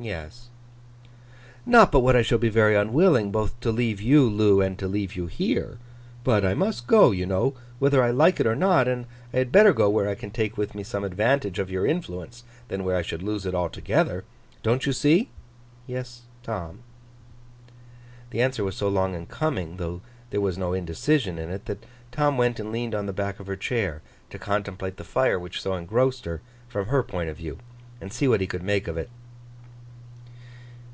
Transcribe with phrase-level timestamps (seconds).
[0.00, 0.46] Yes.'
[1.66, 4.86] 'Not but what I shall be very unwilling, both to leave you, Loo, and to
[4.86, 5.78] leave you here.
[6.22, 9.50] But I must go, you know, whether I like it or not; and I had
[9.50, 12.94] better go where I can take with me some advantage of your influence, than where
[12.94, 14.22] I should lose it altogether.
[14.62, 15.30] Don't you see?'
[15.88, 16.78] 'Yes, Tom.'
[18.30, 20.00] The answer was so long in coming, though
[20.30, 23.48] there was no indecision in it, that Tom went and leaned on the back of
[23.48, 27.58] her chair, to contemplate the fire which so engrossed her, from her point of view,
[28.00, 29.10] and see what he could make of it.